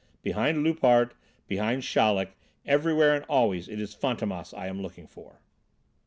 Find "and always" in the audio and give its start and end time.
3.13-3.67